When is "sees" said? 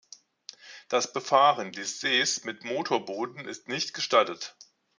1.99-2.43